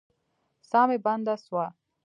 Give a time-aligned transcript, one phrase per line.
[0.69, 1.65] ساه مي بنده سوه.